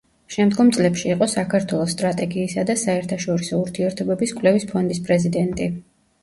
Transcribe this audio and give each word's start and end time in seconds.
შემდგომ 0.35 0.69
წლებში 0.75 1.11
იყო 1.15 1.27
საქართველოს 1.33 1.93
სტრატეგიისა 1.95 2.63
და 2.71 2.77
საერთაშორისო 2.85 3.61
ურთიერთობების 3.67 4.35
კვლევის 4.41 4.67
ფონდის 4.73 5.05
პრეზიდენტი. 5.05 5.71